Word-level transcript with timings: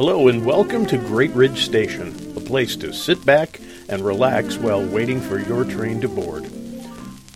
Hello, 0.00 0.28
and 0.28 0.46
welcome 0.46 0.86
to 0.86 0.96
Great 0.96 1.30
Ridge 1.32 1.66
Station, 1.66 2.08
a 2.34 2.40
place 2.40 2.74
to 2.76 2.90
sit 2.90 3.22
back 3.26 3.60
and 3.90 4.00
relax 4.00 4.56
while 4.56 4.82
waiting 4.82 5.20
for 5.20 5.38
your 5.38 5.62
train 5.62 6.00
to 6.00 6.08
board. 6.08 6.50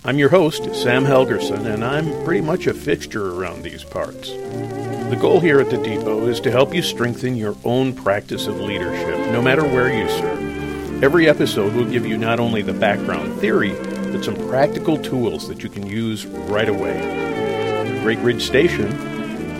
I'm 0.02 0.18
your 0.18 0.30
host, 0.30 0.74
Sam 0.74 1.04
Helgerson, 1.04 1.66
and 1.66 1.84
I'm 1.84 2.24
pretty 2.24 2.40
much 2.40 2.66
a 2.66 2.72
fixture 2.72 3.34
around 3.34 3.62
these 3.64 3.84
parts. 3.84 4.30
The 4.30 5.18
goal 5.20 5.40
here 5.40 5.60
at 5.60 5.68
the 5.68 5.76
depot 5.76 6.26
is 6.26 6.40
to 6.40 6.50
help 6.50 6.74
you 6.74 6.80
strengthen 6.80 7.36
your 7.36 7.54
own 7.64 7.92
practice 7.94 8.46
of 8.46 8.58
leadership, 8.58 9.18
no 9.30 9.42
matter 9.42 9.62
where 9.62 9.92
you 9.92 10.08
serve. 10.08 11.04
Every 11.04 11.28
episode 11.28 11.74
will 11.74 11.84
give 11.84 12.06
you 12.06 12.16
not 12.16 12.40
only 12.40 12.62
the 12.62 12.72
background 12.72 13.40
theory, 13.42 13.74
but 14.10 14.24
some 14.24 14.36
practical 14.48 14.96
tools 14.96 15.48
that 15.48 15.62
you 15.62 15.68
can 15.68 15.86
use 15.86 16.24
right 16.24 16.70
away. 16.70 18.00
Great 18.02 18.20
Ridge 18.20 18.42
Station 18.42 18.90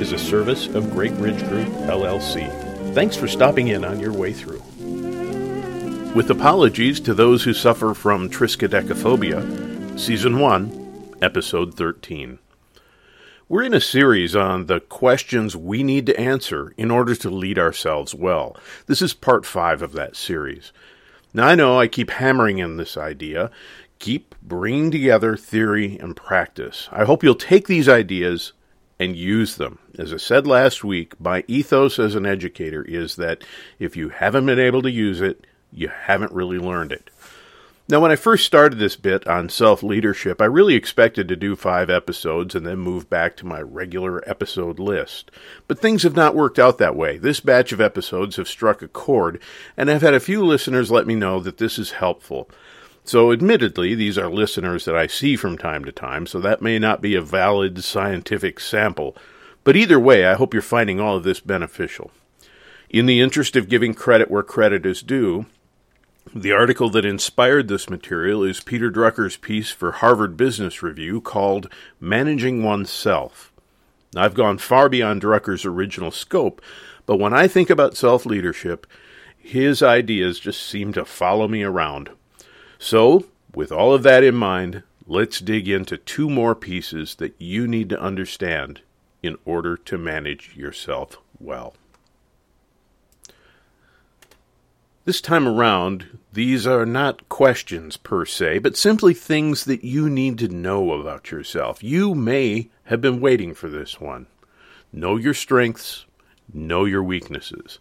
is 0.01 0.13
a 0.13 0.19
service 0.19 0.69
of 0.69 0.91
Great 0.91 1.13
Ridge 1.13 1.47
Group, 1.51 1.69
LLC. 1.69 2.74
Thanks 2.95 3.17
for 3.17 3.27
stopping 3.27 3.67
in 3.67 3.85
on 3.85 3.99
your 3.99 4.13
way 4.13 4.33
through. 4.33 4.63
With 6.15 6.31
apologies 6.31 7.01
to 7.01 7.13
those 7.13 7.43
who 7.43 7.53
suffer 7.53 7.93
from 7.93 8.31
triskaidekaphobia, 8.31 9.99
Season 9.99 10.39
1, 10.39 11.17
Episode 11.21 11.75
13. 11.75 12.39
We're 13.49 13.65
in 13.65 13.75
a 13.75 13.81
series 13.81 14.37
on 14.37 14.67
the 14.67 14.79
questions 14.79 15.57
we 15.57 15.83
need 15.83 16.07
to 16.07 16.21
answer 16.21 16.73
in 16.77 16.93
order 16.93 17.17
to 17.17 17.31
lead 17.31 17.59
ourselves 17.59 18.15
well. 18.15 18.57
This 18.87 19.03
is 19.03 19.13
part 19.13 19.45
5 19.45 19.83
of 19.83 19.91
that 19.95 20.15
series. 20.15 20.73
Now, 21.35 21.49
I 21.49 21.57
know 21.57 21.81
I 21.81 21.89
keep 21.89 22.11
hammering 22.11 22.59
in 22.59 22.77
this 22.77 22.97
idea. 22.97 23.51
Keep 23.99 24.37
bringing 24.41 24.93
together 24.93 25.37
theory 25.37 25.99
and 25.99 26.15
practice. 26.15 26.89
I 26.93 27.03
hope 27.07 27.25
you'll 27.25 27.35
take 27.35 27.67
these 27.67 27.89
ideas 27.89 28.53
and 28.99 29.17
use 29.17 29.57
them. 29.57 29.79
As 29.99 30.13
I 30.13 30.19
said 30.19 30.47
last 30.47 30.85
week, 30.85 31.19
my 31.21 31.45
ethos 31.49 31.99
as 31.99 32.15
an 32.15 32.27
educator 32.27 32.83
is 32.83 33.17
that 33.17 33.43
if 33.79 33.97
you 33.97 34.09
haven't 34.11 34.47
been 34.47 34.59
able 34.59 34.83
to 34.83 34.91
use 34.91 35.21
it, 35.21 35.47
you 35.73 35.89
haven't 35.89 36.33
really 36.33 36.59
learned 36.59 36.93
it. 36.93 37.11
Now, 37.87 38.01
when 38.01 38.11
I 38.11 38.17
first 38.17 38.47
started 38.47 38.79
this 38.79 38.97
bit 38.97 39.27
on 39.27 39.51
self 39.51 39.83
leadership, 39.83 40.41
I 40.41 40.47
really 40.47 40.75
expected 40.75 41.29
to 41.29 41.37
do 41.37 41.55
five 41.55 41.91
episodes 41.91 42.55
and 42.55 42.67
then 42.67 42.79
move 42.79 43.11
back 43.11 43.37
to 43.37 43.47
my 43.47 43.61
regular 43.61 44.27
episode 44.27 44.79
list. 44.79 45.31
But 45.69 45.81
things 45.81 46.03
have 46.03 46.17
not 46.17 46.35
worked 46.35 46.59
out 46.59 46.79
that 46.79 46.97
way. 46.97 47.19
This 47.19 47.41
batch 47.41 47.73
of 47.73 47.83
episodes 47.83 48.37
have 48.37 48.49
struck 48.49 48.81
a 48.81 48.89
chord, 48.89 49.39
and 49.77 49.91
I've 49.91 50.01
had 50.01 50.15
a 50.15 50.21
few 50.21 50.43
listeners 50.43 50.91
let 50.91 51.07
me 51.07 51.15
know 51.15 51.41
that 51.41 51.59
this 51.59 51.79
is 51.79 51.91
helpful. 51.91 52.49
So, 53.07 53.33
admittedly, 53.33 53.95
these 53.95 54.17
are 54.17 54.31
listeners 54.31 54.87
that 54.87 54.97
I 54.97 55.07
see 55.07 55.37
from 55.37 55.59
time 55.59 55.85
to 55.85 55.93
time, 55.93 56.27
so 56.27 56.41
that 56.41 56.63
may 56.63 56.79
not 56.79 57.03
be 57.03 57.15
a 57.15 57.21
valid 57.21 57.85
scientific 57.85 58.59
sample. 58.59 59.15
But 59.63 59.77
either 59.77 60.01
way, 60.01 60.25
I 60.25 60.35
hope 60.35 60.55
you're 60.55 60.63
finding 60.63 61.01
all 61.01 61.17
of 61.17 61.23
this 61.23 61.41
beneficial. 61.41 62.11
In 62.89 63.05
the 63.05 63.21
interest 63.21 63.57
of 63.57 63.69
giving 63.69 63.93
credit 63.93 64.31
where 64.31 64.43
credit 64.43 64.87
is 64.87 65.03
due, 65.03 65.45
the 66.35 66.53
article 66.53 66.89
that 66.91 67.05
inspired 67.05 67.69
this 67.69 67.91
material 67.91 68.43
is 68.43 68.61
Peter 68.61 68.91
Drucker's 68.91 69.37
piece 69.37 69.71
for 69.71 69.93
Harvard 69.93 70.37
Business 70.39 70.83
Review 70.83 71.21
called 71.21 71.71
Managing 72.01 72.63
Oneself. 72.63 73.53
I've 74.17 74.35
gone 74.35 74.57
far 74.57 74.89
beyond 74.89 75.21
Drucker's 75.21 75.67
original 75.67 76.11
scope, 76.11 76.63
but 77.05 77.19
when 77.19 77.35
I 77.35 77.49
think 77.49 77.69
about 77.69 77.97
self 77.97 78.25
leadership, 78.25 78.87
his 79.37 79.83
ideas 79.83 80.41
just 80.41 80.63
seem 80.67 80.95
to 80.95 81.05
follow 81.05 81.49
me 81.49 81.63
around. 81.63 82.09
So, 82.85 83.25
with 83.55 83.73
all 83.73 83.95
of 83.95 84.03
that 84.03 84.23
in 84.23 84.35
mind, 84.35 84.83
let's 85.07 85.41
dig 85.41 85.71
into 85.71 85.97
two 85.97 86.29
more 86.29 86.55
pieces 86.55 87.15
that 87.15 87.35
you 87.39 87.67
need 87.67 87.89
to 87.89 87.99
understand 87.99 88.83
in 89.23 89.39
order 89.47 89.79
to 89.79 89.97
manage 89.97 90.55
yourself 90.55 91.17
well. 91.41 91.73
This 95.07 95.23
time 95.23 95.49
around, 95.49 96.19
these 96.31 96.67
are 96.67 96.85
not 96.85 97.27
questions 97.31 97.97
per 97.97 98.27
se, 98.27 98.59
but 98.59 98.77
simply 98.77 99.15
things 99.15 99.65
that 99.65 99.83
you 99.83 100.11
need 100.11 100.39
to 100.41 100.49
know 100.49 100.93
about 100.93 101.31
yourself. 101.31 101.83
You 101.83 102.15
may 102.15 102.69
have 102.85 103.01
been 103.01 103.19
waiting 103.19 103.55
for 103.55 103.71
this 103.71 103.99
one. 103.99 104.27
Know 104.93 105.17
your 105.17 105.33
strengths, 105.33 106.05
know 106.53 106.85
your 106.85 107.03
weaknesses. 107.03 107.79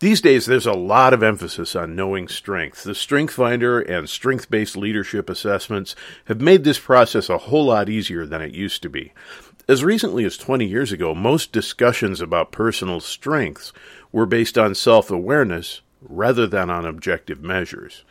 These 0.00 0.22
days, 0.22 0.46
there's 0.46 0.66
a 0.66 0.72
lot 0.72 1.12
of 1.12 1.22
emphasis 1.22 1.76
on 1.76 1.94
knowing 1.94 2.26
strength. 2.26 2.84
The 2.84 2.94
Strength 2.94 3.34
Finder 3.34 3.80
and 3.80 4.08
strength 4.08 4.50
based 4.50 4.74
leadership 4.74 5.28
assessments 5.28 5.94
have 6.24 6.40
made 6.40 6.64
this 6.64 6.78
process 6.78 7.28
a 7.28 7.36
whole 7.36 7.66
lot 7.66 7.90
easier 7.90 8.24
than 8.24 8.40
it 8.40 8.54
used 8.54 8.80
to 8.80 8.88
be. 8.88 9.12
As 9.68 9.84
recently 9.84 10.24
as 10.24 10.38
20 10.38 10.64
years 10.64 10.90
ago, 10.90 11.14
most 11.14 11.52
discussions 11.52 12.22
about 12.22 12.50
personal 12.50 13.00
strengths 13.00 13.74
were 14.10 14.24
based 14.24 14.56
on 14.56 14.74
self 14.74 15.10
awareness 15.10 15.82
rather 16.00 16.46
than 16.46 16.70
on 16.70 16.86
objective 16.86 17.42
measures. 17.42 18.02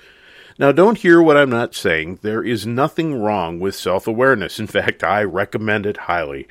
Now, 0.59 0.71
don't 0.71 0.99
hear 0.99 1.23
what 1.23 1.37
I'm 1.37 1.49
not 1.49 1.73
saying. 1.73 2.19
There 2.21 2.43
is 2.43 2.67
nothing 2.67 3.19
wrong 3.19 3.59
with 3.59 3.73
self 3.73 4.05
awareness. 4.05 4.59
In 4.59 4.67
fact, 4.67 5.03
I 5.03 5.23
recommend 5.23 5.87
it 5.87 5.97
highly. 5.97 6.47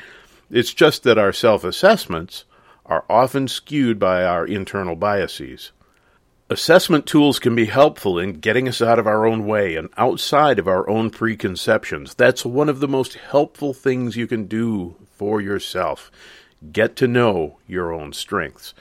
It's 0.51 0.75
just 0.75 1.05
that 1.05 1.17
our 1.17 1.33
self 1.33 1.63
assessments 1.63 2.45
are 2.89 3.05
often 3.09 3.47
skewed 3.47 3.99
by 3.99 4.25
our 4.25 4.47
internal 4.47 4.97
biases. 4.97 5.73
Assessment 6.51 7.05
tools 7.05 7.39
can 7.39 7.55
be 7.55 7.67
helpful 7.67 8.19
in 8.19 8.41
getting 8.41 8.67
us 8.67 8.81
out 8.81 8.99
of 8.99 9.07
our 9.07 9.27
own 9.27 9.47
way 9.47 9.77
and 9.77 9.91
outside 9.99 10.59
of 10.59 10.67
our 10.67 10.89
own 10.89 11.11
preconceptions. 11.11 12.15
That's 12.15 12.45
one 12.45 12.71
of 12.71 12.81
the 12.81 12.89
most 12.89 13.15
helpful 13.15 13.75
things 13.75 14.17
you 14.17 14.27
can 14.27 14.47
do 14.47 14.97
for 15.13 15.43
yourself. 15.43 16.11
Get 16.73 16.97
to 16.97 17.07
know 17.07 17.59
your 17.67 17.93
own 17.93 18.15
strengths. 18.15 18.73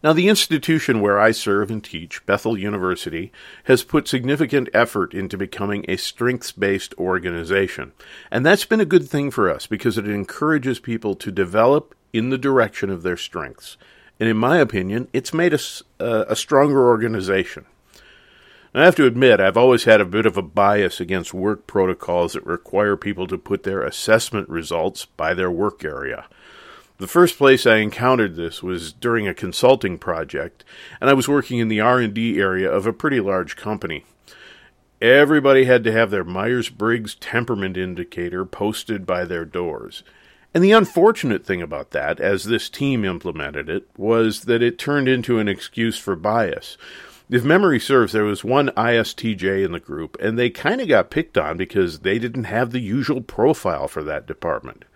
Now, 0.00 0.12
the 0.12 0.28
institution 0.28 1.00
where 1.00 1.18
I 1.18 1.32
serve 1.32 1.72
and 1.72 1.82
teach, 1.82 2.24
Bethel 2.24 2.56
University, 2.56 3.32
has 3.64 3.82
put 3.82 4.06
significant 4.06 4.68
effort 4.72 5.12
into 5.12 5.36
becoming 5.36 5.84
a 5.88 5.96
strengths 5.96 6.52
based 6.52 6.94
organization. 6.98 7.90
And 8.30 8.46
that's 8.46 8.64
been 8.64 8.80
a 8.80 8.84
good 8.84 9.08
thing 9.08 9.32
for 9.32 9.50
us 9.50 9.66
because 9.66 9.98
it 9.98 10.08
encourages 10.08 10.78
people 10.78 11.16
to 11.16 11.32
develop 11.32 11.96
in 12.12 12.30
the 12.30 12.38
direction 12.38 12.90
of 12.90 13.02
their 13.02 13.16
strengths. 13.16 13.76
And 14.20 14.28
in 14.28 14.36
my 14.36 14.58
opinion, 14.58 15.08
it's 15.12 15.32
made 15.32 15.54
us 15.54 15.82
uh, 16.00 16.24
a 16.28 16.36
stronger 16.36 16.88
organization. 16.88 17.66
I 18.74 18.84
have 18.84 18.96
to 18.96 19.06
admit, 19.06 19.40
I've 19.40 19.56
always 19.56 19.84
had 19.84 20.00
a 20.00 20.04
bit 20.04 20.24
of 20.24 20.36
a 20.36 20.42
bias 20.42 21.00
against 21.00 21.34
work 21.34 21.66
protocols 21.66 22.34
that 22.34 22.46
require 22.46 22.96
people 22.96 23.26
to 23.26 23.38
put 23.38 23.64
their 23.64 23.82
assessment 23.82 24.48
results 24.48 25.04
by 25.04 25.34
their 25.34 25.50
work 25.50 25.84
area. 25.84 26.26
The 26.98 27.08
first 27.08 27.38
place 27.38 27.66
I 27.66 27.76
encountered 27.76 28.36
this 28.36 28.62
was 28.62 28.92
during 28.92 29.26
a 29.26 29.34
consulting 29.34 29.98
project, 29.98 30.64
and 31.00 31.08
I 31.08 31.14
was 31.14 31.28
working 31.28 31.58
in 31.58 31.68
the 31.68 31.80
R&D 31.80 32.38
area 32.38 32.70
of 32.70 32.86
a 32.86 32.92
pretty 32.92 33.20
large 33.20 33.56
company. 33.56 34.04
Everybody 35.00 35.64
had 35.64 35.82
to 35.84 35.92
have 35.92 36.10
their 36.10 36.24
Myers-Briggs 36.24 37.14
temperament 37.14 37.76
indicator 37.76 38.44
posted 38.44 39.06
by 39.06 39.24
their 39.24 39.44
doors. 39.44 40.02
And 40.54 40.64
the 40.64 40.72
unfortunate 40.72 41.44
thing 41.44 41.60
about 41.60 41.90
that, 41.90 42.20
as 42.20 42.44
this 42.44 42.70
team 42.70 43.04
implemented 43.04 43.68
it, 43.68 43.88
was 43.96 44.42
that 44.42 44.62
it 44.62 44.78
turned 44.78 45.08
into 45.08 45.38
an 45.38 45.48
excuse 45.48 45.98
for 45.98 46.16
bias. 46.16 46.78
If 47.30 47.44
memory 47.44 47.78
serves, 47.78 48.12
there 48.14 48.24
was 48.24 48.42
one 48.42 48.70
ISTJ 48.70 49.62
in 49.62 49.72
the 49.72 49.80
group, 49.80 50.16
and 50.18 50.38
they 50.38 50.48
kind 50.48 50.80
of 50.80 50.88
got 50.88 51.10
picked 51.10 51.36
on 51.36 51.58
because 51.58 51.98
they 51.98 52.18
didn't 52.18 52.44
have 52.44 52.72
the 52.72 52.80
usual 52.80 53.20
profile 53.20 53.86
for 53.86 54.02
that 54.04 54.26
department. 54.26 54.86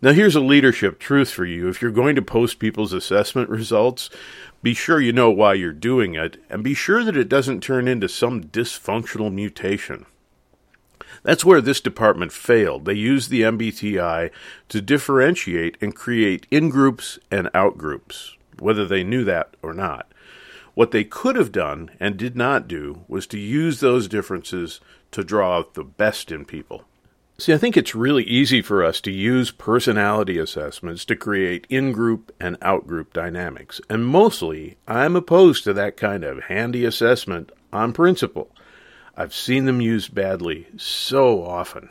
Now, 0.00 0.12
here's 0.12 0.36
a 0.36 0.40
leadership 0.40 1.00
truth 1.00 1.30
for 1.30 1.44
you. 1.44 1.68
If 1.68 1.82
you're 1.82 1.90
going 1.90 2.14
to 2.14 2.22
post 2.22 2.60
people's 2.60 2.92
assessment 2.92 3.50
results, 3.50 4.08
be 4.62 4.72
sure 4.72 5.00
you 5.00 5.12
know 5.12 5.32
why 5.32 5.54
you're 5.54 5.72
doing 5.72 6.14
it, 6.14 6.40
and 6.48 6.62
be 6.62 6.74
sure 6.74 7.02
that 7.02 7.16
it 7.16 7.28
doesn't 7.28 7.64
turn 7.64 7.88
into 7.88 8.08
some 8.08 8.44
dysfunctional 8.44 9.32
mutation. 9.32 10.06
That's 11.22 11.44
where 11.44 11.60
this 11.60 11.80
department 11.80 12.32
failed. 12.32 12.84
They 12.84 12.94
used 12.94 13.30
the 13.30 13.42
MBTI 13.42 14.30
to 14.68 14.80
differentiate 14.80 15.76
and 15.80 15.94
create 15.94 16.46
in 16.50 16.68
groups 16.68 17.18
and 17.30 17.50
out 17.54 17.78
groups, 17.78 18.36
whether 18.58 18.86
they 18.86 19.04
knew 19.04 19.24
that 19.24 19.54
or 19.62 19.72
not. 19.74 20.12
What 20.74 20.92
they 20.92 21.04
could 21.04 21.36
have 21.36 21.50
done 21.50 21.90
and 21.98 22.16
did 22.16 22.36
not 22.36 22.68
do 22.68 23.04
was 23.08 23.26
to 23.28 23.38
use 23.38 23.80
those 23.80 24.06
differences 24.06 24.80
to 25.10 25.24
draw 25.24 25.56
out 25.56 25.74
the 25.74 25.84
best 25.84 26.30
in 26.30 26.44
people. 26.44 26.84
See, 27.40 27.52
I 27.52 27.58
think 27.58 27.76
it's 27.76 27.94
really 27.94 28.24
easy 28.24 28.62
for 28.62 28.84
us 28.84 29.00
to 29.02 29.12
use 29.12 29.52
personality 29.52 30.38
assessments 30.38 31.04
to 31.04 31.14
create 31.14 31.68
in 31.68 31.92
group 31.92 32.34
and 32.40 32.56
out 32.62 32.86
group 32.86 33.12
dynamics. 33.12 33.80
And 33.88 34.04
mostly, 34.04 34.76
I'm 34.88 35.14
opposed 35.14 35.62
to 35.64 35.72
that 35.74 35.96
kind 35.96 36.24
of 36.24 36.44
handy 36.44 36.84
assessment 36.84 37.52
on 37.72 37.92
principle. 37.92 38.50
I've 39.20 39.34
seen 39.34 39.64
them 39.64 39.80
used 39.80 40.14
badly 40.14 40.68
so 40.76 41.44
often. 41.44 41.88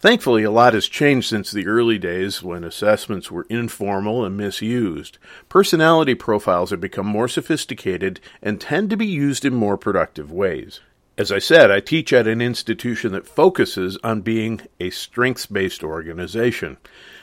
Thankfully, 0.00 0.44
a 0.44 0.50
lot 0.50 0.72
has 0.72 0.88
changed 0.88 1.28
since 1.28 1.50
the 1.50 1.66
early 1.66 1.98
days 1.98 2.42
when 2.42 2.64
assessments 2.64 3.30
were 3.30 3.46
informal 3.50 4.24
and 4.24 4.34
misused. 4.34 5.18
Personality 5.50 6.14
profiles 6.14 6.70
have 6.70 6.80
become 6.80 7.06
more 7.06 7.28
sophisticated 7.28 8.18
and 8.42 8.58
tend 8.58 8.88
to 8.88 8.96
be 8.96 9.04
used 9.04 9.44
in 9.44 9.54
more 9.54 9.76
productive 9.76 10.32
ways. 10.32 10.80
As 11.18 11.30
I 11.30 11.38
said, 11.38 11.70
I 11.70 11.80
teach 11.80 12.14
at 12.14 12.26
an 12.26 12.40
institution 12.40 13.12
that 13.12 13.28
focuses 13.28 13.98
on 14.02 14.22
being 14.22 14.62
a 14.80 14.88
strengths 14.88 15.44
based 15.44 15.84
organization. 15.84 16.78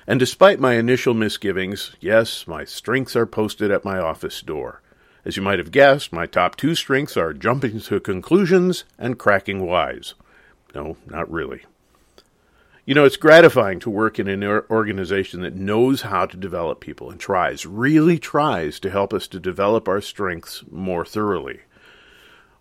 And 0.06 0.20
despite 0.20 0.60
my 0.60 0.76
initial 0.76 1.16
misgivings, 1.16 1.96
yes, 2.00 2.46
my 2.46 2.64
strengths 2.64 3.16
are 3.16 3.26
posted 3.26 3.72
at 3.72 3.84
my 3.84 3.98
office 3.98 4.40
door. 4.44 4.84
As 5.30 5.38
you 5.38 5.44
might 5.44 5.60
have 5.60 5.70
guessed, 5.70 6.12
my 6.12 6.26
top 6.26 6.56
two 6.56 6.74
strengths 6.74 7.16
are 7.16 7.36
jumping 7.36 7.80
to 7.82 8.00
conclusions 8.00 8.84
and 8.98 9.20
cracking 9.20 9.64
wise. 9.64 10.16
No, 10.74 10.98
not 11.06 11.32
really. 11.32 11.62
You 12.84 12.96
know, 12.96 13.06
it's 13.06 13.16
gratifying 13.16 13.80
to 13.82 13.92
work 13.92 14.18
in 14.18 14.28
an 14.28 14.44
organization 14.44 15.42
that 15.42 15.54
knows 15.54 16.02
how 16.02 16.26
to 16.26 16.36
develop 16.36 16.80
people 16.80 17.12
and 17.12 17.20
tries, 17.20 17.64
really 17.64 18.18
tries 18.18 18.80
to 18.80 18.90
help 18.90 19.14
us 19.14 19.28
to 19.28 19.40
develop 19.40 19.88
our 19.88 20.02
strengths 20.02 20.64
more 20.72 21.06
thoroughly. 21.06 21.60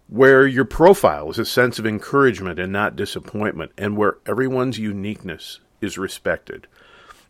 Where 0.06 0.47
your 0.47 0.67
profile 0.67 1.31
is 1.31 1.38
a 1.38 1.47
sense 1.47 1.79
of 1.79 1.87
encouragement 1.87 2.59
and 2.59 2.70
not 2.70 2.97
disappointment, 2.97 3.73
and 3.79 3.97
where 3.97 4.19
everyone's 4.26 4.79
uniqueness 4.79 5.61
is 5.81 5.97
respected. 5.97 6.67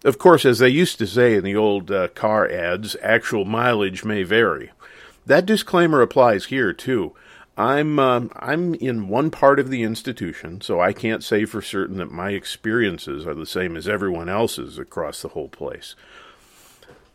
Of 0.05 0.19
course, 0.19 0.44
as 0.44 0.58
they 0.58 0.69
used 0.69 0.99
to 0.99 1.06
say 1.06 1.37
in 1.37 1.44
the 1.44 1.55
old 1.55 1.93
uh, 1.93 2.08
car 2.08 2.50
ads, 2.50 2.96
actual 3.00 3.44
mileage 3.44 4.05
may 4.05 4.25
vary. 4.25 4.73
That 5.28 5.44
disclaimer 5.44 6.00
applies 6.00 6.46
here, 6.46 6.72
too. 6.72 7.14
I'm 7.58 7.98
um, 7.98 8.30
I'm 8.34 8.75
in 8.75 9.08
one 9.08 9.30
part 9.30 9.60
of 9.60 9.69
the 9.69 9.82
institution, 9.82 10.62
so 10.62 10.80
I 10.80 10.94
can't 10.94 11.22
say 11.22 11.44
for 11.44 11.60
certain 11.60 11.98
that 11.98 12.10
my 12.10 12.30
experiences 12.30 13.26
are 13.26 13.34
the 13.34 13.44
same 13.44 13.76
as 13.76 13.86
everyone 13.86 14.30
else's 14.30 14.78
across 14.78 15.20
the 15.20 15.28
whole 15.28 15.50
place. 15.50 15.94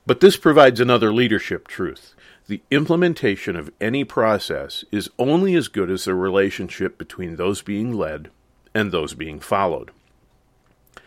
But 0.05 0.19
this 0.19 0.37
provides 0.37 0.79
another 0.79 1.11
leadership 1.11 1.67
truth. 1.67 2.13
The 2.45 2.61
implementation 2.69 3.55
of 3.55 3.71
any 3.81 4.03
process 4.03 4.85
is 4.91 5.09
only 5.17 5.55
as 5.55 5.67
good 5.67 5.89
as 5.89 6.05
the 6.05 6.13
relationship 6.13 6.99
between 6.99 7.37
those 7.37 7.63
being 7.63 7.93
led 7.93 8.29
and 8.75 8.91
those 8.91 9.15
being 9.15 9.39
followed. 9.39 9.89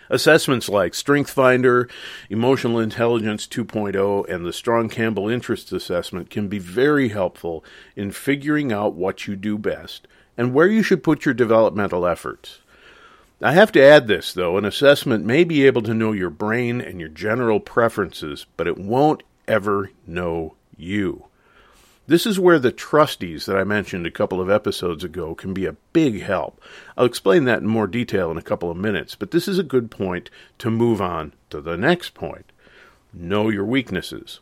Assessments 0.08 0.68
like 0.68 0.92
StrengthsFinder, 0.92 1.90
Emotional 2.30 2.78
Intelligence 2.78 3.46
2.0, 3.46 4.28
and 4.28 4.44
the 4.44 4.52
Strong 4.52 4.90
Campbell 4.90 5.28
Interest 5.28 5.72
Assessment 5.72 6.30
can 6.30 6.48
be 6.48 6.58
very 6.58 7.08
helpful 7.08 7.64
in 7.96 8.10
figuring 8.10 8.72
out 8.72 8.94
what 8.94 9.26
you 9.26 9.36
do 9.36 9.58
best 9.58 10.06
and 10.36 10.54
where 10.54 10.68
you 10.68 10.82
should 10.82 11.02
put 11.02 11.24
your 11.24 11.34
developmental 11.34 12.06
efforts. 12.06 12.60
I 13.42 13.52
have 13.52 13.72
to 13.72 13.82
add 13.82 14.06
this, 14.06 14.32
though 14.32 14.56
an 14.56 14.64
assessment 14.64 15.24
may 15.24 15.44
be 15.44 15.66
able 15.66 15.82
to 15.82 15.94
know 15.94 16.12
your 16.12 16.30
brain 16.30 16.80
and 16.80 17.00
your 17.00 17.10
general 17.10 17.60
preferences, 17.60 18.46
but 18.56 18.66
it 18.66 18.78
won't 18.78 19.22
ever 19.46 19.90
know 20.06 20.54
you. 20.76 21.26
This 22.08 22.24
is 22.24 22.38
where 22.38 22.60
the 22.60 22.70
trustees 22.70 23.46
that 23.46 23.56
I 23.56 23.64
mentioned 23.64 24.06
a 24.06 24.12
couple 24.12 24.40
of 24.40 24.48
episodes 24.48 25.02
ago 25.02 25.34
can 25.34 25.52
be 25.52 25.66
a 25.66 25.76
big 25.92 26.22
help. 26.22 26.60
I'll 26.96 27.04
explain 27.04 27.44
that 27.44 27.62
in 27.62 27.66
more 27.66 27.88
detail 27.88 28.30
in 28.30 28.38
a 28.38 28.42
couple 28.42 28.70
of 28.70 28.76
minutes, 28.76 29.16
but 29.16 29.32
this 29.32 29.48
is 29.48 29.58
a 29.58 29.64
good 29.64 29.90
point 29.90 30.30
to 30.58 30.70
move 30.70 31.02
on 31.02 31.32
to 31.50 31.60
the 31.60 31.76
next 31.76 32.14
point. 32.14 32.52
Know 33.12 33.48
your 33.48 33.64
weaknesses. 33.64 34.38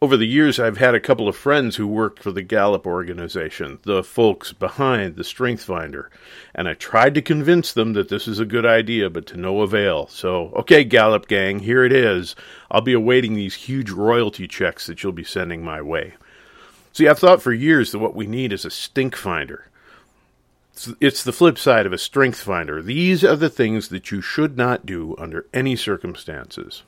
Over 0.00 0.16
the 0.16 0.26
years, 0.26 0.60
I've 0.60 0.76
had 0.76 0.94
a 0.94 1.00
couple 1.00 1.26
of 1.26 1.34
friends 1.34 1.74
who 1.74 1.88
worked 1.88 2.22
for 2.22 2.30
the 2.30 2.42
Gallup 2.42 2.86
organization, 2.86 3.80
the 3.82 4.04
folks 4.04 4.52
behind 4.52 5.16
the 5.16 5.24
Strength 5.24 5.64
Finder, 5.64 6.10
and 6.54 6.68
I 6.68 6.74
tried 6.74 7.14
to 7.14 7.22
convince 7.22 7.72
them 7.72 7.94
that 7.94 8.10
this 8.10 8.28
is 8.28 8.38
a 8.38 8.44
good 8.44 8.66
idea, 8.66 9.10
but 9.10 9.26
to 9.28 9.36
no 9.36 9.62
avail. 9.62 10.06
So, 10.06 10.52
okay, 10.54 10.84
Gallup 10.84 11.26
gang, 11.26 11.58
here 11.58 11.82
it 11.82 11.92
is. 11.92 12.36
I'll 12.70 12.82
be 12.82 12.92
awaiting 12.92 13.34
these 13.34 13.54
huge 13.54 13.90
royalty 13.90 14.46
checks 14.46 14.86
that 14.86 15.02
you'll 15.02 15.12
be 15.12 15.24
sending 15.24 15.64
my 15.64 15.82
way. 15.82 16.14
See, 16.96 17.08
I've 17.08 17.18
thought 17.18 17.42
for 17.42 17.52
years 17.52 17.92
that 17.92 17.98
what 17.98 18.16
we 18.16 18.26
need 18.26 18.54
is 18.54 18.64
a 18.64 18.70
stink 18.70 19.16
finder. 19.16 19.66
It's 20.98 21.22
the 21.22 21.30
flip 21.30 21.58
side 21.58 21.84
of 21.84 21.92
a 21.92 21.98
strength 21.98 22.40
finder. 22.40 22.80
These 22.80 23.22
are 23.22 23.36
the 23.36 23.50
things 23.50 23.90
that 23.90 24.10
you 24.10 24.22
should 24.22 24.56
not 24.56 24.86
do 24.86 25.14
under 25.18 25.44
any 25.52 25.76
circumstances. 25.76 26.84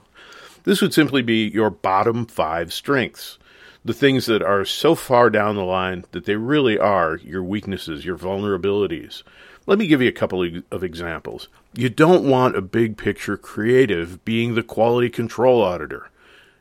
This 0.64 0.80
would 0.80 0.94
simply 0.94 1.20
be 1.20 1.46
your 1.46 1.68
bottom 1.68 2.24
five 2.24 2.72
strengths. 2.72 3.36
The 3.84 3.92
things 3.92 4.24
that 4.24 4.40
are 4.40 4.64
so 4.64 4.94
far 4.94 5.28
down 5.28 5.56
the 5.56 5.62
line 5.62 6.06
that 6.12 6.24
they 6.24 6.36
really 6.36 6.78
are 6.78 7.16
your 7.16 7.42
weaknesses, 7.42 8.06
your 8.06 8.16
vulnerabilities. 8.16 9.24
Let 9.66 9.78
me 9.78 9.86
give 9.86 10.00
you 10.00 10.08
a 10.08 10.12
couple 10.12 10.42
of 10.70 10.82
examples. 10.82 11.48
You 11.74 11.90
don't 11.90 12.26
want 12.26 12.56
a 12.56 12.62
big 12.62 12.96
picture 12.96 13.36
creative 13.36 14.24
being 14.24 14.54
the 14.54 14.62
quality 14.62 15.10
control 15.10 15.60
auditor. 15.60 16.08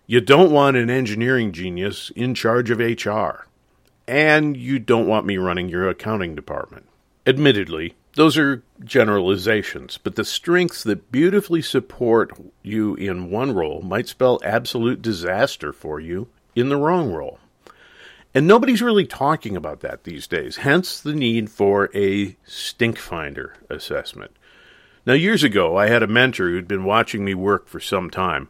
You 0.10 0.22
don't 0.22 0.54
want 0.54 0.78
an 0.78 0.90
engineering 0.90 1.52
genius 1.52 2.14
in 2.16 2.34
charge 2.34 2.72
of 2.72 2.80
HR. 2.80 3.46
And 4.08 4.56
you 4.56 4.80
don't 4.80 5.06
want 5.06 5.26
me 5.26 5.36
running 5.36 5.68
your 5.68 5.90
accounting 5.90 6.34
department. 6.34 6.88
Admittedly, 7.26 7.94
those 8.16 8.38
are 8.38 8.64
generalizations, 8.86 10.00
but 10.02 10.16
the 10.16 10.24
strengths 10.24 10.82
that 10.84 11.12
beautifully 11.12 11.62
support 11.62 12.32
you 12.64 12.96
in 12.96 13.30
one 13.30 13.54
role 13.54 13.82
might 13.82 14.08
spell 14.08 14.40
absolute 14.46 15.02
disaster 15.02 15.74
for 15.74 16.00
you 16.00 16.30
in 16.56 16.70
the 16.70 16.78
wrong 16.78 17.12
role. 17.12 17.40
And 18.34 18.48
nobody's 18.48 18.82
really 18.82 19.06
talking 19.06 19.58
about 19.58 19.82
that 19.82 20.06
these 20.06 20.26
days, 20.26 20.58
hence 20.58 21.02
the 21.02 21.14
need 21.14 21.50
for 21.50 21.90
a 21.94 22.38
stink 22.46 22.98
finder 22.98 23.56
assessment. 23.70 24.32
Now, 25.08 25.14
years 25.14 25.42
ago, 25.42 25.78
I 25.78 25.88
had 25.88 26.04
a 26.04 26.08
mentor 26.08 26.50
who'd 26.50 26.68
been 26.68 26.84
watching 26.84 27.24
me 27.24 27.34
work 27.34 27.70
for 27.70 27.80
some 27.80 28.10
time. 28.10 28.50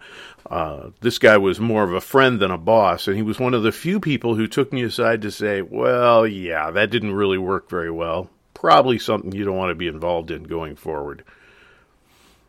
Uh, 0.49 0.89
this 1.01 1.19
guy 1.19 1.37
was 1.37 1.59
more 1.59 1.83
of 1.83 1.93
a 1.93 2.01
friend 2.01 2.39
than 2.39 2.49
a 2.49 2.57
boss, 2.57 3.07
and 3.07 3.15
he 3.15 3.21
was 3.21 3.37
one 3.37 3.53
of 3.53 3.61
the 3.61 3.71
few 3.71 3.99
people 3.99 4.33
who 4.33 4.47
took 4.47 4.73
me 4.73 4.81
aside 4.81 5.21
to 5.21 5.29
say, 5.29 5.61
Well, 5.61 6.25
yeah, 6.25 6.71
that 6.71 6.89
didn't 6.89 7.13
really 7.13 7.37
work 7.37 7.69
very 7.69 7.91
well. 7.91 8.31
Probably 8.55 8.97
something 8.97 9.33
you 9.33 9.45
don't 9.45 9.55
want 9.55 9.69
to 9.69 9.75
be 9.75 9.87
involved 9.87 10.31
in 10.31 10.45
going 10.45 10.75
forward. 10.75 11.23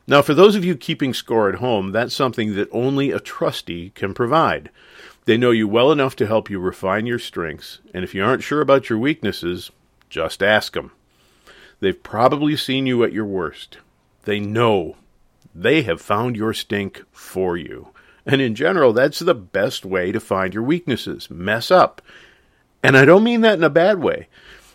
Now, 0.07 0.23
for 0.23 0.33
those 0.33 0.57
of 0.57 0.65
you 0.65 0.75
keeping 0.75 1.13
score 1.13 1.51
at 1.51 1.57
home, 1.57 1.93
that's 1.93 2.15
something 2.15 2.55
that 2.55 2.71
only 2.73 3.11
a 3.11 3.21
trustee 3.21 3.93
can 3.95 4.15
provide. 4.15 4.71
They 5.27 5.37
know 5.37 5.51
you 5.51 5.69
well 5.69 5.93
enough 5.93 6.17
to 6.17 6.27
help 6.27 6.49
you 6.49 6.61
refine 6.61 7.05
your 7.05 7.19
strengths, 7.19 7.81
and 7.93 8.05
if 8.05 8.15
you 8.15 8.25
aren't 8.25 8.43
sure 8.43 8.63
about 8.63 8.89
your 8.89 8.99
weaknesses, 8.99 9.71
just 10.09 10.43
ask 10.43 10.73
them. 10.73 10.93
They've 11.81 12.03
probably 12.03 12.57
seen 12.57 12.87
you 12.87 13.05
at 13.05 13.13
your 13.13 13.27
worst. 13.27 13.77
They 14.29 14.41
know. 14.41 14.97
They 15.55 15.81
have 15.85 16.03
found 16.03 16.37
your 16.37 16.53
stink 16.53 17.03
for 17.11 17.57
you. 17.57 17.95
And 18.27 18.43
in 18.43 18.55
general, 18.55 18.93
that's 18.93 19.21
the 19.21 19.35
best 19.35 19.87
way 19.87 20.13
to 20.13 20.21
find 20.21 20.53
your 20.53 20.65
weaknesses. 20.65 21.31
Mess 21.31 21.71
up. 21.71 22.03
And 22.83 22.95
I 22.95 23.07
don't 23.07 23.25
mean 23.25 23.41
that 23.41 23.57
in 23.57 23.65
a 23.65 23.71
bad 23.71 24.01
way. 24.01 24.29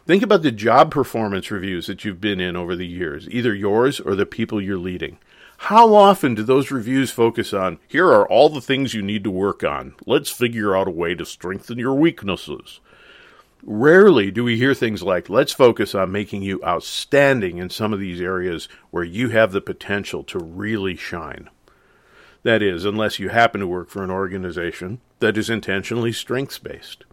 Think 0.08 0.24
about 0.24 0.42
the 0.42 0.52
job 0.52 0.90
performance 0.90 1.52
reviews 1.52 1.86
that 1.86 2.04
you've 2.04 2.20
been 2.20 2.40
in 2.40 2.56
over 2.56 2.76
the 2.76 2.88
years, 2.88 3.30
either 3.30 3.54
yours 3.54 4.00
or 4.00 4.16
the 4.16 4.26
people 4.26 4.60
you're 4.60 4.76
leading. 4.76 5.20
How 5.58 5.94
often 5.94 6.34
do 6.34 6.42
those 6.42 6.72
reviews 6.72 7.12
focus 7.12 7.54
on, 7.54 7.78
here 7.88 8.08
are 8.08 8.28
all 8.28 8.50
the 8.50 8.60
things 8.60 8.96
you 8.96 9.04
need 9.04 9.24
to 9.24 9.30
work 9.30 9.64
on? 9.64 9.94
Let's 10.08 10.32
figure 10.32 10.76
out 10.76 10.88
a 10.88 10.92
way 10.92 11.14
to 11.14 11.28
strengthen 11.28 11.78
your 11.78 11.94
weaknesses. 11.94 12.80
Rarely 13.66 14.30
do 14.30 14.44
we 14.44 14.58
hear 14.58 14.74
things 14.74 15.02
like, 15.04 15.30
let's 15.30 15.54
focus 15.54 15.96
on 15.96 16.12
making 16.12 16.42
you 16.42 16.62
outstanding 16.66 17.60
in 17.60 17.70
some 17.70 17.94
of 17.94 18.00
these 18.02 18.20
areas 18.20 18.68
where 18.92 19.06
you 19.06 19.30
have 19.30 19.54
the 19.54 19.62
potential 19.62 20.22
to 20.26 20.38
really 20.38 20.98
shine. 20.98 21.50
That 22.44 22.62
is, 22.62 22.84
unless 22.84 23.20
you 23.20 23.30
happen 23.30 23.62
to 23.62 23.68
work 23.68 23.90
for 23.90 24.04
an 24.04 24.12
organization 24.12 25.00
that 25.20 25.38
is 25.38 25.50
intentionally 25.50 26.12
strengths 26.12 26.60
based. 26.60 27.06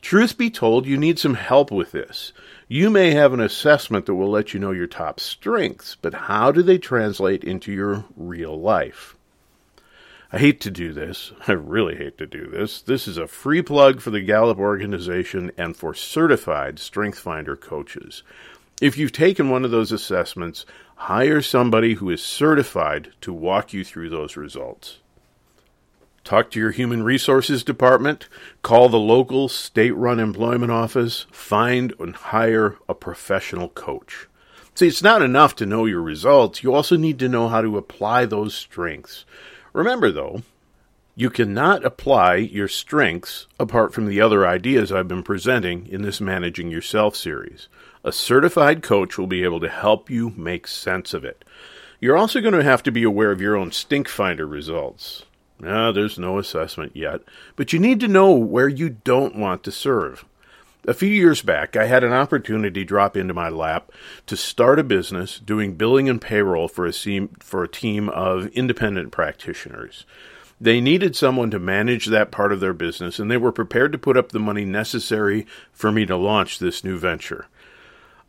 Truth 0.00 0.38
be 0.38 0.48
told, 0.48 0.86
you 0.86 0.96
need 0.96 1.18
some 1.18 1.34
help 1.34 1.70
with 1.70 1.92
this. 1.92 2.32
You 2.66 2.88
may 2.88 3.10
have 3.10 3.34
an 3.34 3.40
assessment 3.40 4.06
that 4.06 4.14
will 4.14 4.30
let 4.30 4.54
you 4.54 4.60
know 4.60 4.70
your 4.70 4.86
top 4.86 5.20
strengths, 5.20 5.96
but 6.00 6.14
how 6.14 6.50
do 6.50 6.62
they 6.62 6.78
translate 6.78 7.44
into 7.44 7.72
your 7.72 8.06
real 8.16 8.58
life? 8.58 9.17
I 10.30 10.38
hate 10.38 10.60
to 10.62 10.70
do 10.70 10.92
this. 10.92 11.32
I 11.48 11.52
really 11.52 11.96
hate 11.96 12.18
to 12.18 12.26
do 12.26 12.46
this. 12.46 12.82
This 12.82 13.08
is 13.08 13.16
a 13.16 13.26
free 13.26 13.62
plug 13.62 14.00
for 14.00 14.10
the 14.10 14.20
Gallup 14.20 14.58
organization 14.58 15.52
and 15.56 15.76
for 15.76 15.94
certified 15.94 16.76
StrengthsFinder 16.76 17.58
coaches. 17.58 18.22
If 18.80 18.96
you've 18.96 19.12
taken 19.12 19.50
one 19.50 19.64
of 19.64 19.70
those 19.70 19.90
assessments, 19.90 20.64
hire 20.96 21.42
somebody 21.42 21.94
who 21.94 22.10
is 22.10 22.22
certified 22.22 23.12
to 23.22 23.32
walk 23.32 23.72
you 23.72 23.84
through 23.84 24.10
those 24.10 24.36
results. 24.36 24.98
Talk 26.24 26.50
to 26.50 26.60
your 26.60 26.72
human 26.72 27.02
resources 27.02 27.64
department, 27.64 28.28
call 28.62 28.88
the 28.88 28.98
local 28.98 29.48
state 29.48 29.92
run 29.92 30.20
employment 30.20 30.70
office, 30.70 31.24
find 31.32 31.94
and 31.98 32.14
hire 32.14 32.76
a 32.86 32.94
professional 32.94 33.70
coach. 33.70 34.28
See, 34.74 34.86
it's 34.86 35.02
not 35.02 35.22
enough 35.22 35.56
to 35.56 35.66
know 35.66 35.86
your 35.86 36.02
results, 36.02 36.62
you 36.62 36.74
also 36.74 36.96
need 36.96 37.18
to 37.20 37.28
know 37.28 37.48
how 37.48 37.62
to 37.62 37.78
apply 37.78 38.26
those 38.26 38.54
strengths. 38.54 39.24
Remember, 39.72 40.10
though, 40.10 40.42
you 41.14 41.30
cannot 41.30 41.84
apply 41.84 42.36
your 42.36 42.68
strengths 42.68 43.48
apart 43.58 43.92
from 43.92 44.06
the 44.06 44.20
other 44.20 44.46
ideas 44.46 44.92
I've 44.92 45.08
been 45.08 45.24
presenting 45.24 45.86
in 45.88 46.02
this 46.02 46.20
Managing 46.20 46.70
Yourself 46.70 47.16
series. 47.16 47.68
A 48.04 48.12
certified 48.12 48.82
coach 48.82 49.18
will 49.18 49.26
be 49.26 49.42
able 49.42 49.58
to 49.60 49.68
help 49.68 50.08
you 50.10 50.30
make 50.30 50.68
sense 50.68 51.12
of 51.12 51.24
it. 51.24 51.44
You're 52.00 52.16
also 52.16 52.40
going 52.40 52.54
to 52.54 52.62
have 52.62 52.84
to 52.84 52.92
be 52.92 53.02
aware 53.02 53.32
of 53.32 53.40
your 53.40 53.56
own 53.56 53.72
stink 53.72 54.08
finder 54.08 54.46
results. 54.46 55.24
Ah, 55.66 55.90
there's 55.90 56.20
no 56.20 56.38
assessment 56.38 56.94
yet, 56.94 57.22
but 57.56 57.72
you 57.72 57.80
need 57.80 57.98
to 57.98 58.06
know 58.06 58.30
where 58.32 58.68
you 58.68 58.90
don't 58.90 59.34
want 59.34 59.64
to 59.64 59.72
serve. 59.72 60.24
A 60.88 60.94
few 60.94 61.10
years 61.10 61.42
back, 61.42 61.76
I 61.76 61.84
had 61.84 62.02
an 62.02 62.14
opportunity 62.14 62.82
drop 62.82 63.14
into 63.14 63.34
my 63.34 63.50
lap 63.50 63.92
to 64.24 64.38
start 64.38 64.78
a 64.78 64.82
business 64.82 65.38
doing 65.38 65.74
billing 65.74 66.08
and 66.08 66.18
payroll 66.18 66.66
for 66.66 66.86
a, 66.86 66.92
team, 66.92 67.28
for 67.40 67.62
a 67.62 67.68
team 67.68 68.08
of 68.08 68.46
independent 68.52 69.12
practitioners. 69.12 70.06
They 70.58 70.80
needed 70.80 71.14
someone 71.14 71.50
to 71.50 71.58
manage 71.58 72.06
that 72.06 72.30
part 72.30 72.54
of 72.54 72.60
their 72.60 72.72
business, 72.72 73.18
and 73.18 73.30
they 73.30 73.36
were 73.36 73.52
prepared 73.52 73.92
to 73.92 73.98
put 73.98 74.16
up 74.16 74.32
the 74.32 74.38
money 74.38 74.64
necessary 74.64 75.46
for 75.74 75.92
me 75.92 76.06
to 76.06 76.16
launch 76.16 76.58
this 76.58 76.82
new 76.82 76.96
venture. 76.96 77.48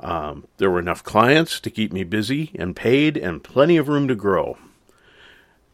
Um, 0.02 0.46
there 0.58 0.70
were 0.70 0.80
enough 0.80 1.02
clients 1.02 1.62
to 1.62 1.70
keep 1.70 1.94
me 1.94 2.04
busy 2.04 2.52
and 2.56 2.76
paid, 2.76 3.16
and 3.16 3.42
plenty 3.42 3.78
of 3.78 3.88
room 3.88 4.10
to 4.10 4.16
grow. 4.16 4.58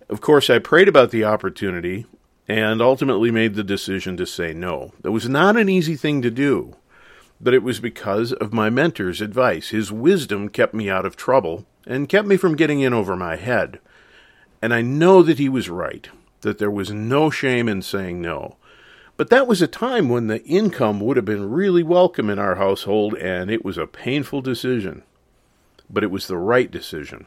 Of 0.08 0.22
course, 0.22 0.51
I 0.51 0.60
prayed 0.60 0.88
about 0.88 1.10
the 1.10 1.24
opportunity 1.24 2.06
and 2.47 2.81
ultimately 2.81 3.31
made 3.31 3.55
the 3.55 3.63
decision 3.63 4.17
to 4.17 4.25
say 4.25 4.53
no. 4.53 4.91
That 5.01 5.11
was 5.11 5.27
not 5.27 5.57
an 5.57 5.69
easy 5.69 5.95
thing 5.95 6.21
to 6.21 6.31
do, 6.31 6.75
but 7.41 7.53
it 7.53 7.63
was 7.63 7.79
because 7.79 8.33
of 8.33 8.53
my 8.53 8.69
mentor's 8.69 9.21
advice. 9.21 9.69
His 9.69 9.91
wisdom 9.91 10.49
kept 10.49 10.73
me 10.73 10.89
out 10.89 11.05
of 11.05 11.15
trouble 11.15 11.65
and 11.85 12.09
kept 12.09 12.27
me 12.27 12.37
from 12.37 12.55
getting 12.55 12.81
in 12.81 12.93
over 12.93 13.15
my 13.15 13.35
head. 13.35 13.79
And 14.61 14.73
I 14.73 14.81
know 14.81 15.21
that 15.23 15.39
he 15.39 15.49
was 15.49 15.69
right, 15.69 16.09
that 16.41 16.57
there 16.57 16.71
was 16.71 16.91
no 16.91 17.29
shame 17.29 17.67
in 17.67 17.81
saying 17.81 18.21
no. 18.21 18.57
But 19.17 19.29
that 19.29 19.47
was 19.47 19.61
a 19.61 19.67
time 19.67 20.09
when 20.09 20.27
the 20.27 20.43
income 20.43 20.99
would 20.99 21.17
have 21.17 21.25
been 21.25 21.49
really 21.49 21.83
welcome 21.83 22.29
in 22.29 22.37
our 22.37 22.55
household, 22.55 23.15
and 23.15 23.49
it 23.49 23.63
was 23.63 23.77
a 23.77 23.87
painful 23.87 24.41
decision. 24.41 25.03
But 25.89 26.03
it 26.03 26.11
was 26.11 26.27
the 26.27 26.37
right 26.37 26.69
decision. 26.69 27.25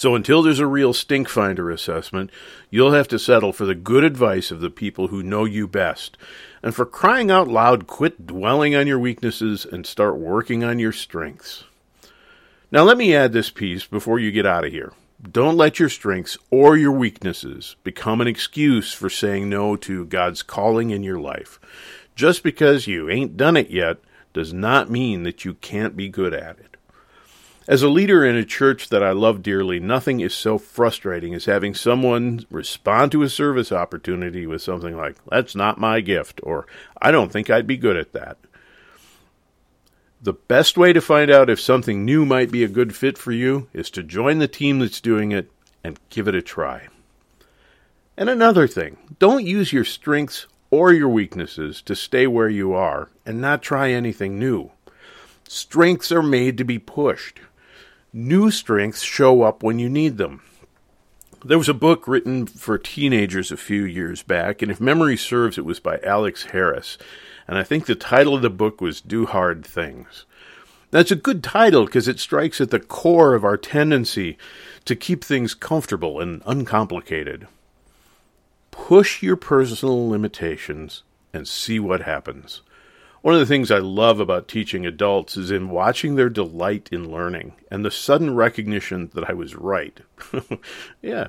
So 0.00 0.14
until 0.14 0.40
there's 0.40 0.60
a 0.60 0.66
real 0.66 0.94
stink 0.94 1.28
finder 1.28 1.70
assessment, 1.70 2.30
you'll 2.70 2.92
have 2.92 3.06
to 3.08 3.18
settle 3.18 3.52
for 3.52 3.66
the 3.66 3.74
good 3.74 4.02
advice 4.02 4.50
of 4.50 4.62
the 4.62 4.70
people 4.70 5.08
who 5.08 5.22
know 5.22 5.44
you 5.44 5.68
best. 5.68 6.16
And 6.62 6.74
for 6.74 6.86
crying 6.86 7.30
out 7.30 7.48
loud, 7.48 7.86
quit 7.86 8.26
dwelling 8.26 8.74
on 8.74 8.86
your 8.86 8.98
weaknesses 8.98 9.66
and 9.66 9.84
start 9.84 10.16
working 10.16 10.64
on 10.64 10.78
your 10.78 10.92
strengths. 10.92 11.64
Now, 12.72 12.82
let 12.84 12.96
me 12.96 13.14
add 13.14 13.34
this 13.34 13.50
piece 13.50 13.84
before 13.84 14.18
you 14.18 14.32
get 14.32 14.46
out 14.46 14.64
of 14.64 14.72
here. 14.72 14.94
Don't 15.20 15.58
let 15.58 15.78
your 15.78 15.90
strengths 15.90 16.38
or 16.50 16.78
your 16.78 16.92
weaknesses 16.92 17.76
become 17.84 18.22
an 18.22 18.26
excuse 18.26 18.94
for 18.94 19.10
saying 19.10 19.50
no 19.50 19.76
to 19.76 20.06
God's 20.06 20.42
calling 20.42 20.88
in 20.88 21.02
your 21.02 21.20
life. 21.20 21.60
Just 22.16 22.42
because 22.42 22.86
you 22.86 23.10
ain't 23.10 23.36
done 23.36 23.54
it 23.54 23.68
yet 23.68 23.98
does 24.32 24.54
not 24.54 24.90
mean 24.90 25.24
that 25.24 25.44
you 25.44 25.52
can't 25.52 25.94
be 25.94 26.08
good 26.08 26.32
at 26.32 26.58
it. 26.58 26.69
As 27.70 27.84
a 27.84 27.88
leader 27.88 28.24
in 28.24 28.34
a 28.34 28.44
church 28.44 28.88
that 28.88 29.04
I 29.04 29.12
love 29.12 29.44
dearly, 29.44 29.78
nothing 29.78 30.18
is 30.18 30.34
so 30.34 30.58
frustrating 30.58 31.36
as 31.36 31.44
having 31.44 31.72
someone 31.72 32.44
respond 32.50 33.12
to 33.12 33.22
a 33.22 33.28
service 33.28 33.70
opportunity 33.70 34.44
with 34.44 34.60
something 34.60 34.96
like, 34.96 35.14
That's 35.30 35.54
not 35.54 35.78
my 35.78 36.00
gift, 36.00 36.40
or 36.42 36.66
I 37.00 37.12
don't 37.12 37.30
think 37.30 37.48
I'd 37.48 37.68
be 37.68 37.76
good 37.76 37.96
at 37.96 38.12
that. 38.12 38.38
The 40.20 40.32
best 40.32 40.76
way 40.76 40.92
to 40.92 41.00
find 41.00 41.30
out 41.30 41.48
if 41.48 41.60
something 41.60 42.04
new 42.04 42.26
might 42.26 42.50
be 42.50 42.64
a 42.64 42.68
good 42.68 42.96
fit 42.96 43.16
for 43.16 43.30
you 43.30 43.68
is 43.72 43.88
to 43.90 44.02
join 44.02 44.40
the 44.40 44.48
team 44.48 44.80
that's 44.80 45.00
doing 45.00 45.30
it 45.30 45.48
and 45.84 45.96
give 46.08 46.26
it 46.26 46.34
a 46.34 46.42
try. 46.42 46.88
And 48.16 48.28
another 48.28 48.66
thing, 48.66 48.96
don't 49.20 49.46
use 49.46 49.72
your 49.72 49.84
strengths 49.84 50.48
or 50.72 50.92
your 50.92 51.08
weaknesses 51.08 51.82
to 51.82 51.94
stay 51.94 52.26
where 52.26 52.48
you 52.48 52.72
are 52.72 53.10
and 53.24 53.40
not 53.40 53.62
try 53.62 53.92
anything 53.92 54.40
new. 54.40 54.72
Strengths 55.46 56.10
are 56.10 56.22
made 56.22 56.58
to 56.58 56.64
be 56.64 56.80
pushed. 56.80 57.38
New 58.12 58.50
strengths 58.50 59.02
show 59.02 59.42
up 59.42 59.62
when 59.62 59.78
you 59.78 59.88
need 59.88 60.18
them. 60.18 60.42
There 61.44 61.58
was 61.58 61.68
a 61.68 61.74
book 61.74 62.08
written 62.08 62.44
for 62.44 62.76
teenagers 62.76 63.52
a 63.52 63.56
few 63.56 63.84
years 63.84 64.24
back, 64.24 64.62
and 64.62 64.70
if 64.70 64.80
memory 64.80 65.16
serves, 65.16 65.56
it 65.56 65.64
was 65.64 65.78
by 65.78 66.00
Alex 66.00 66.46
Harris. 66.46 66.98
And 67.46 67.56
I 67.56 67.62
think 67.62 67.86
the 67.86 67.94
title 67.94 68.34
of 68.34 68.42
the 68.42 68.50
book 68.50 68.80
was 68.80 69.00
Do 69.00 69.26
Hard 69.26 69.64
Things. 69.64 70.26
That's 70.90 71.12
a 71.12 71.16
good 71.16 71.44
title 71.44 71.84
because 71.84 72.08
it 72.08 72.18
strikes 72.18 72.60
at 72.60 72.70
the 72.70 72.80
core 72.80 73.34
of 73.34 73.44
our 73.44 73.56
tendency 73.56 74.36
to 74.86 74.96
keep 74.96 75.22
things 75.22 75.54
comfortable 75.54 76.18
and 76.18 76.42
uncomplicated. 76.46 77.46
Push 78.72 79.22
your 79.22 79.36
personal 79.36 80.08
limitations 80.08 81.04
and 81.32 81.46
see 81.46 81.78
what 81.78 82.02
happens. 82.02 82.62
One 83.22 83.34
of 83.34 83.40
the 83.40 83.46
things 83.46 83.70
I 83.70 83.78
love 83.78 84.18
about 84.18 84.48
teaching 84.48 84.86
adults 84.86 85.36
is 85.36 85.50
in 85.50 85.68
watching 85.68 86.14
their 86.14 86.30
delight 86.30 86.88
in 86.90 87.10
learning 87.10 87.52
and 87.70 87.84
the 87.84 87.90
sudden 87.90 88.34
recognition 88.34 89.10
that 89.12 89.28
I 89.28 89.34
was 89.34 89.54
right. 89.54 90.00
yeah. 91.02 91.26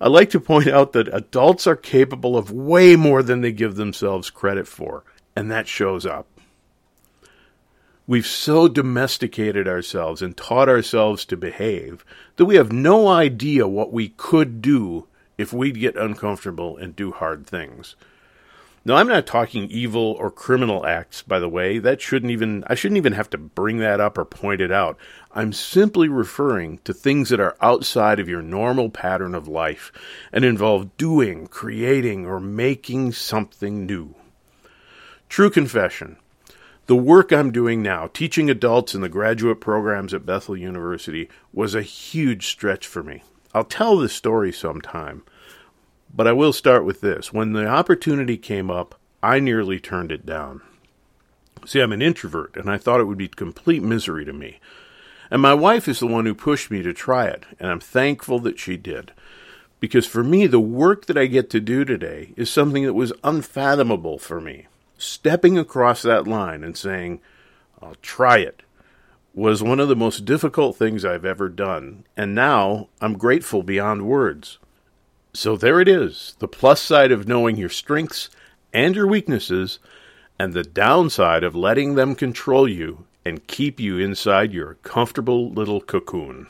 I 0.00 0.06
like 0.06 0.30
to 0.30 0.40
point 0.40 0.68
out 0.68 0.92
that 0.92 1.12
adults 1.12 1.66
are 1.66 1.74
capable 1.74 2.36
of 2.36 2.52
way 2.52 2.94
more 2.94 3.24
than 3.24 3.40
they 3.40 3.50
give 3.50 3.74
themselves 3.74 4.30
credit 4.30 4.68
for, 4.68 5.02
and 5.34 5.50
that 5.50 5.66
shows 5.66 6.06
up. 6.06 6.28
We've 8.06 8.26
so 8.26 8.68
domesticated 8.68 9.66
ourselves 9.66 10.22
and 10.22 10.36
taught 10.36 10.68
ourselves 10.68 11.24
to 11.24 11.36
behave 11.36 12.04
that 12.36 12.44
we 12.44 12.54
have 12.54 12.72
no 12.72 13.08
idea 13.08 13.66
what 13.66 13.92
we 13.92 14.10
could 14.10 14.62
do 14.62 15.08
if 15.38 15.52
we'd 15.52 15.80
get 15.80 15.96
uncomfortable 15.96 16.76
and 16.76 16.94
do 16.94 17.10
hard 17.10 17.46
things. 17.46 17.96
Now, 18.84 18.96
I'm 18.96 19.06
not 19.06 19.26
talking 19.26 19.70
evil 19.70 20.16
or 20.18 20.28
criminal 20.28 20.84
acts, 20.84 21.22
by 21.22 21.38
the 21.38 21.48
way. 21.48 21.78
That 21.78 22.00
shouldn't 22.00 22.32
even, 22.32 22.64
I 22.66 22.74
shouldn't 22.74 22.96
even 22.96 23.12
have 23.12 23.30
to 23.30 23.38
bring 23.38 23.78
that 23.78 24.00
up 24.00 24.18
or 24.18 24.24
point 24.24 24.60
it 24.60 24.72
out. 24.72 24.96
I'm 25.30 25.52
simply 25.52 26.08
referring 26.08 26.78
to 26.84 26.92
things 26.92 27.28
that 27.28 27.38
are 27.38 27.56
outside 27.60 28.18
of 28.18 28.28
your 28.28 28.42
normal 28.42 28.90
pattern 28.90 29.36
of 29.36 29.46
life 29.46 29.92
and 30.32 30.44
involve 30.44 30.96
doing, 30.96 31.46
creating, 31.46 32.26
or 32.26 32.40
making 32.40 33.12
something 33.12 33.86
new. 33.86 34.16
True 35.28 35.50
confession. 35.50 36.16
The 36.86 36.96
work 36.96 37.32
I'm 37.32 37.52
doing 37.52 37.82
now, 37.82 38.08
teaching 38.08 38.50
adults 38.50 38.96
in 38.96 39.00
the 39.00 39.08
graduate 39.08 39.60
programs 39.60 40.12
at 40.12 40.26
Bethel 40.26 40.56
University, 40.56 41.28
was 41.52 41.76
a 41.76 41.82
huge 41.82 42.48
stretch 42.48 42.88
for 42.88 43.04
me. 43.04 43.22
I'll 43.54 43.64
tell 43.64 43.96
this 43.96 44.12
story 44.12 44.52
sometime. 44.52 45.22
But 46.14 46.26
I 46.26 46.32
will 46.32 46.52
start 46.52 46.84
with 46.84 47.00
this. 47.00 47.32
When 47.32 47.52
the 47.52 47.66
opportunity 47.66 48.36
came 48.36 48.70
up, 48.70 48.98
I 49.22 49.40
nearly 49.40 49.80
turned 49.80 50.12
it 50.12 50.26
down. 50.26 50.60
See, 51.64 51.80
I'm 51.80 51.92
an 51.92 52.02
introvert, 52.02 52.56
and 52.56 52.68
I 52.70 52.76
thought 52.76 53.00
it 53.00 53.04
would 53.04 53.18
be 53.18 53.28
complete 53.28 53.82
misery 53.82 54.24
to 54.24 54.32
me. 54.32 54.58
And 55.30 55.40
my 55.40 55.54
wife 55.54 55.88
is 55.88 56.00
the 56.00 56.06
one 56.06 56.26
who 56.26 56.34
pushed 56.34 56.70
me 56.70 56.82
to 56.82 56.92
try 56.92 57.26
it, 57.26 57.44
and 57.58 57.70
I'm 57.70 57.80
thankful 57.80 58.38
that 58.40 58.58
she 58.58 58.76
did. 58.76 59.12
Because 59.80 60.06
for 60.06 60.22
me, 60.22 60.46
the 60.46 60.60
work 60.60 61.06
that 61.06 61.16
I 61.16 61.26
get 61.26 61.48
to 61.50 61.60
do 61.60 61.84
today 61.84 62.34
is 62.36 62.50
something 62.50 62.84
that 62.84 62.94
was 62.94 63.12
unfathomable 63.24 64.18
for 64.18 64.40
me. 64.40 64.66
Stepping 64.98 65.56
across 65.56 66.02
that 66.02 66.26
line 66.26 66.62
and 66.62 66.76
saying, 66.76 67.20
I'll 67.80 67.96
try 68.02 68.38
it, 68.38 68.62
was 69.34 69.62
one 69.62 69.80
of 69.80 69.88
the 69.88 69.96
most 69.96 70.24
difficult 70.24 70.76
things 70.76 71.04
I've 71.04 71.24
ever 71.24 71.48
done, 71.48 72.04
and 72.16 72.34
now 72.34 72.88
I'm 73.00 73.16
grateful 73.16 73.62
beyond 73.62 74.06
words. 74.06 74.58
So 75.34 75.56
there 75.56 75.80
it 75.80 75.88
is 75.88 76.36
the 76.40 76.48
plus 76.48 76.82
side 76.82 77.10
of 77.10 77.26
knowing 77.26 77.56
your 77.56 77.70
strengths 77.70 78.28
and 78.72 78.94
your 78.94 79.06
weaknesses, 79.06 79.78
and 80.38 80.52
the 80.52 80.62
downside 80.62 81.44
of 81.44 81.54
letting 81.54 81.94
them 81.94 82.14
control 82.14 82.66
you 82.66 83.04
and 83.24 83.46
keep 83.46 83.78
you 83.78 83.98
inside 83.98 84.52
your 84.52 84.74
comfortable 84.82 85.50
little 85.50 85.80
cocoon. 85.80 86.48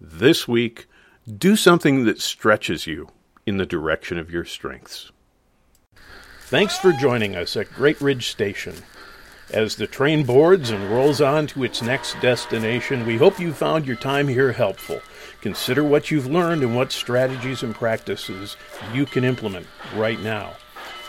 This 0.00 0.46
week, 0.46 0.86
do 1.38 1.56
something 1.56 2.04
that 2.04 2.20
stretches 2.20 2.86
you 2.86 3.08
in 3.46 3.56
the 3.56 3.66
direction 3.66 4.18
of 4.18 4.30
your 4.30 4.44
strengths. 4.44 5.10
Thanks 6.42 6.76
for 6.78 6.92
joining 6.92 7.34
us 7.34 7.56
at 7.56 7.72
Great 7.72 8.00
Ridge 8.00 8.28
Station. 8.28 8.74
As 9.50 9.76
the 9.76 9.86
train 9.86 10.24
boards 10.24 10.70
and 10.70 10.90
rolls 10.90 11.20
on 11.20 11.46
to 11.48 11.64
its 11.64 11.82
next 11.82 12.20
destination, 12.20 13.06
we 13.06 13.16
hope 13.16 13.40
you 13.40 13.52
found 13.52 13.86
your 13.86 13.96
time 13.96 14.28
here 14.28 14.52
helpful. 14.52 15.00
Consider 15.44 15.84
what 15.84 16.10
you've 16.10 16.26
learned 16.26 16.62
and 16.62 16.74
what 16.74 16.90
strategies 16.90 17.62
and 17.62 17.74
practices 17.74 18.56
you 18.94 19.04
can 19.04 19.24
implement 19.24 19.66
right 19.94 20.18
now. 20.20 20.54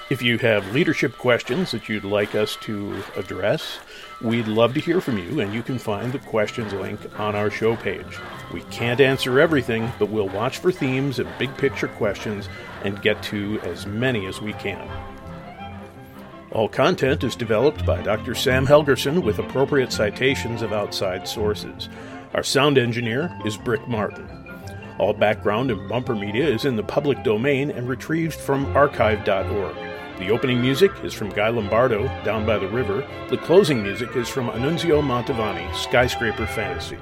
If 0.09 0.21
you 0.21 0.37
have 0.39 0.73
leadership 0.73 1.17
questions 1.17 1.71
that 1.71 1.87
you'd 1.87 2.03
like 2.03 2.35
us 2.35 2.57
to 2.63 3.01
address, 3.15 3.79
we'd 4.21 4.49
love 4.49 4.73
to 4.73 4.81
hear 4.81 4.99
from 4.99 5.17
you, 5.17 5.39
and 5.39 5.53
you 5.53 5.63
can 5.63 5.79
find 5.79 6.11
the 6.11 6.19
questions 6.19 6.73
link 6.73 6.99
on 7.17 7.33
our 7.33 7.49
show 7.49 7.77
page. 7.77 8.19
We 8.51 8.63
can't 8.63 8.99
answer 8.99 9.39
everything, 9.39 9.89
but 9.99 10.09
we'll 10.09 10.27
watch 10.27 10.57
for 10.57 10.69
themes 10.69 11.19
and 11.19 11.29
big 11.39 11.55
picture 11.55 11.87
questions 11.87 12.49
and 12.83 13.01
get 13.01 13.23
to 13.23 13.61
as 13.61 13.87
many 13.87 14.25
as 14.25 14.41
we 14.41 14.51
can. 14.51 14.85
All 16.51 16.67
content 16.67 17.23
is 17.23 17.37
developed 17.37 17.85
by 17.85 18.01
Dr. 18.01 18.35
Sam 18.35 18.67
Helgerson 18.67 19.23
with 19.23 19.39
appropriate 19.39 19.93
citations 19.93 20.61
of 20.61 20.73
outside 20.73 21.25
sources. 21.25 21.87
Our 22.35 22.43
sound 22.43 22.77
engineer 22.77 23.33
is 23.45 23.55
Brick 23.55 23.87
Martin. 23.87 24.27
All 24.99 25.13
background 25.13 25.71
and 25.71 25.87
bumper 25.87 26.13
media 26.13 26.45
is 26.45 26.65
in 26.65 26.75
the 26.75 26.83
public 26.83 27.23
domain 27.23 27.71
and 27.71 27.87
retrieved 27.87 28.35
from 28.35 28.65
archive.org. 28.75 29.75
The 30.19 30.29
opening 30.31 30.59
music 30.59 30.91
is 31.01 31.13
from 31.13 31.29
Guy 31.29 31.47
Lombardo, 31.47 32.07
Down 32.25 32.45
by 32.45 32.57
the 32.57 32.67
River. 32.67 33.07
The 33.29 33.37
closing 33.37 33.81
music 33.81 34.17
is 34.17 34.27
from 34.27 34.49
Annunzio 34.49 35.01
Mantovani, 35.01 35.73
Skyscraper 35.75 36.45
Fantasy. 36.45 36.97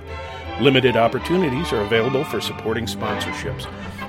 Limited 0.61 0.95
opportunities 0.95 1.73
are 1.73 1.81
available 1.81 2.23
for 2.23 2.39
supporting 2.39 2.85
sponsorships. 2.85 3.65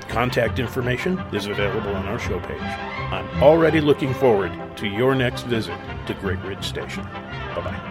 Contact 0.07 0.59
information 0.59 1.17
is 1.33 1.47
available 1.47 1.95
on 1.95 2.05
our 2.05 2.19
show 2.19 2.39
page. 2.41 2.61
I'm 2.61 3.41
already 3.41 3.81
looking 3.81 4.13
forward 4.13 4.51
to 4.77 4.87
your 4.87 5.15
next 5.15 5.47
visit 5.47 5.75
to 6.05 6.13
Great 6.13 6.39
Ridge 6.41 6.63
Station. 6.63 7.03
Bye 7.03 7.61
bye. 7.63 7.84